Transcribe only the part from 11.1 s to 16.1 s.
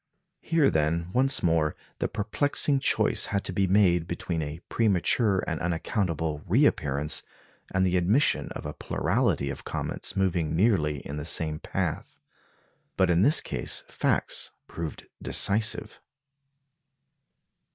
the same path. But in this case facts proved decisive.